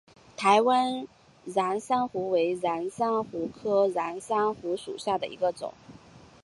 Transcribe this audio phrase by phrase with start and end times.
[0.35, 1.07] 台湾
[1.45, 5.75] 蕈珊瑚为蕈珊瑚科蕈珊瑚属下的一个种。